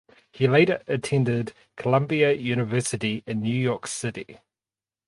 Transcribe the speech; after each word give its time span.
He 0.31 0.47
later 0.47 0.81
attended 0.87 1.53
Columbia 1.75 2.33
University 2.33 3.21
in 3.27 3.39
New 3.41 3.55
York 3.55 3.85
City. 3.85 4.39